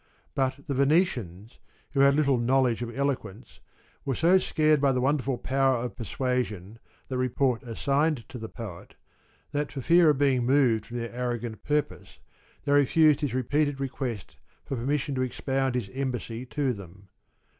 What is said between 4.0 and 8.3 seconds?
were so scared by the wonderful power of persuasion that report assigned